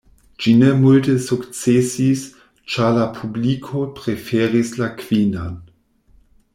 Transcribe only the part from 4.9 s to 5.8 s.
Kvinan.